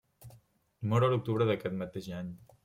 [0.93, 2.35] Mor a l'octubre d'aquest mateix any.